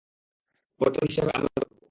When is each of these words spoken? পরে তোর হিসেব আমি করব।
পরে 0.81 0.91
তোর 0.93 1.05
হিসেব 1.09 1.27
আমি 1.35 1.47
করব। 1.53 1.71